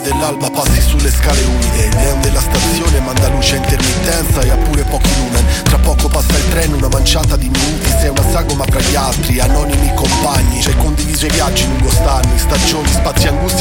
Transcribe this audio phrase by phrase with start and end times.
[0.00, 1.84] dell'alba passi sulle scale umide.
[1.86, 6.08] Il neon della stazione manda luce a intermittenza e ha pure pochi lumen Tra poco
[6.08, 7.88] passa il treno, una manciata di minuti.
[7.88, 10.60] Sei una sagoma fra gli altri, anonimi compagni.
[10.60, 13.55] C'hai condiviso i viaggi lungo stanni Stagioni, spazi, angustie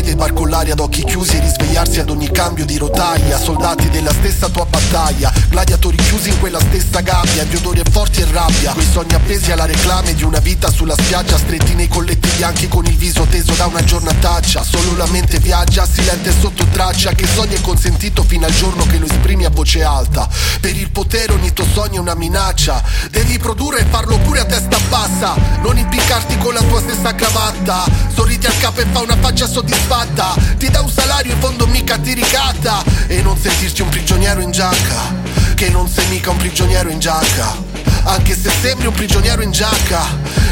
[0.00, 3.38] piedi e barcollare ad occhi chiusi E risvegliarsi ad ogni cambio di rotaia.
[3.38, 8.26] Soldati della stessa tua battaglia Gladiatori chiusi in quella stessa gabbia Di odori forti e
[8.30, 8.72] rabbia.
[8.72, 12.84] Quei sogni appesi alla reclame di una vita sulla spiaggia Stretti nei colletti bianchi con
[12.86, 14.62] il viso teso da una giornataccia.
[14.62, 18.98] Solo la mente viaggia, silente sotto traccia Che sogno è consentito fino al giorno che
[18.98, 20.28] lo esprimi a voce alta.
[20.60, 22.82] Per il potere ogni tuo sogno è una minaccia.
[23.10, 25.34] Devi produrre e farlo pure a testa bassa.
[25.62, 27.84] Non impiccarti con la tua stessa cravatta.
[28.14, 30.36] Sorridi capo e fa una faccia soddisfatta.
[30.58, 34.50] Ti dà un salario in fondo mica ti ricatta E non sentirti un prigioniero in
[34.50, 35.14] giacca.
[35.54, 37.56] Che non sei mica un prigioniero in giacca.
[38.04, 40.02] Anche se sembri un prigioniero in giacca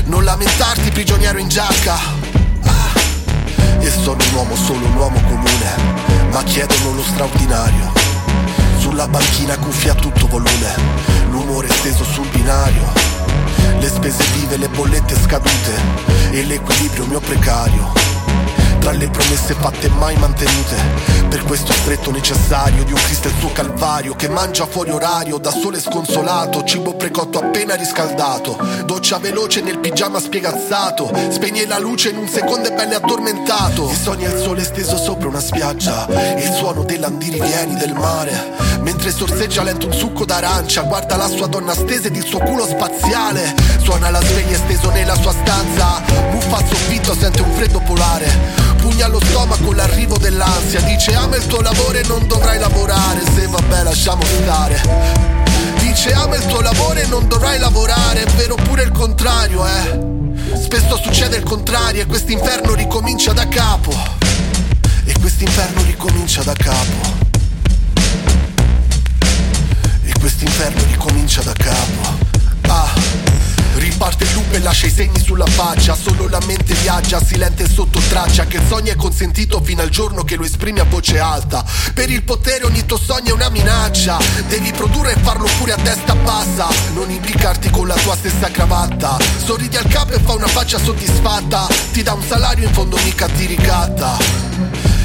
[0.07, 1.97] Non lamentarti prigioniero in giacca.
[2.65, 2.99] Ah.
[3.79, 5.97] E sono un uomo, solo un uomo comune.
[6.33, 7.93] Ma chiedono lo straordinario.
[8.79, 10.75] Sulla banchina cuffia a tutto volume.
[11.31, 12.91] L'umore steso sul binario.
[13.79, 18.09] Le spese vive, le bollette scadute E l'equilibrio mio precario.
[18.79, 20.77] Tra le promesse fatte mai mantenute
[21.29, 25.39] Per questo stretto necessario di un Cristo e il suo calvario Che mangia fuori orario,
[25.39, 32.11] da sole sconsolato Cibo precotto appena riscaldato Doccia veloce nel pigiama spiegazzato Spegne la luce
[32.11, 33.91] in un secondo e belle addormentato.
[33.91, 39.11] E sogna il sole steso sopra una spiaggia E il suono dell'andirivieni del mare Mentre
[39.11, 43.55] sorseggia lento un succo d'arancia Guarda la sua donna stesa ed il suo culo spaziale
[43.83, 46.08] Suona la sveglia steso nella sua stanza
[46.51, 48.27] Al soffitto, sente un freddo polare.
[48.79, 50.81] Pugna allo stomaco l'arrivo dell'ansia.
[50.81, 53.21] Dice ama il tuo lavoro e non dovrai lavorare.
[53.35, 54.81] Se vabbè lasciamo stare.
[55.79, 58.25] Dice ama il tuo lavoro e non dovrai lavorare.
[58.25, 60.57] È vero pure il contrario eh.
[60.57, 63.95] Spesso succede il contrario e quest'inferno ricomincia da capo.
[65.05, 67.27] E quest'inferno ricomincia da capo.
[70.03, 71.58] E quest'inferno ricomincia da capo
[74.79, 78.63] lascia i segni sulla faccia Solo la mente viaggia, silente e sotto traccia Che il
[78.69, 81.65] sogno è consentito fino al giorno che lo esprimi a voce alta.
[81.93, 85.77] Per il potere ogni tuo sogno è una minaccia Devi produrre e farlo pure a
[85.77, 86.69] testa bassa.
[86.95, 91.67] Non implicarti con la tua stessa cravatta Sorridi al capo e fa una faccia soddisfatta
[91.93, 94.17] Ti dà un salario in fondo mica ti ricatta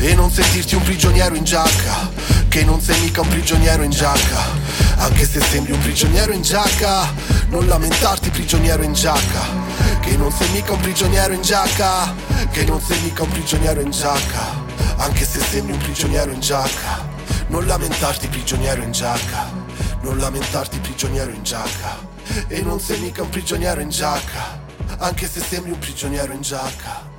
[0.02, 2.12] E non sentirti un prigioniero in giacca
[2.48, 7.12] Che non sei mica un prigioniero in giacca anche se sembri un prigioniero in giacca
[7.50, 9.72] Non lamentarti prigioniero in giacca.
[10.02, 12.14] Che non sei mica un prigioniero in giacca
[12.52, 14.62] Che non sei mica un prigioniero in giacca.
[14.98, 17.08] Anche se sembri un prigioniero in giacca
[17.48, 19.52] Non lamentarti prigioniero in giacca.
[20.02, 22.12] Non lamentarti prigioniero in giacca.
[22.48, 24.62] E non sei mica un prigioniero in giacca.
[24.98, 27.13] Anche se sembri un prigioniero in giacca